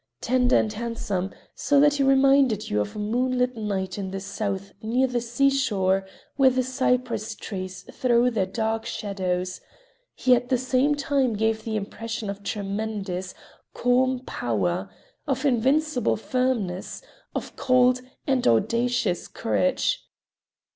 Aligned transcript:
Tender 0.19 0.57
and 0.57 0.73
handsome, 0.73 1.29
so 1.53 1.79
that 1.79 1.93
he 1.93 2.03
reminded 2.03 2.71
you 2.71 2.81
of 2.81 2.95
a 2.95 2.97
moonlit 2.97 3.55
night 3.55 3.99
in 3.99 4.09
the 4.09 4.19
South 4.19 4.71
near 4.81 5.05
the 5.05 5.21
seashore, 5.21 6.07
where 6.37 6.49
the 6.49 6.63
cypress 6.63 7.35
trees 7.35 7.83
throw 7.91 8.31
their 8.31 8.47
dark 8.47 8.83
shadows, 8.87 9.61
he 10.15 10.33
at 10.33 10.49
the 10.49 10.57
same 10.57 10.95
time 10.95 11.33
gave 11.35 11.63
the 11.63 11.75
impression 11.75 12.31
of 12.31 12.41
tremendous, 12.41 13.35
calm 13.75 14.21
power, 14.25 14.89
of 15.27 15.45
invincible 15.45 16.17
firmness, 16.17 17.03
of 17.35 17.55
cold 17.55 18.01
and 18.25 18.47
audacious 18.47 19.27
courage. 19.27 20.03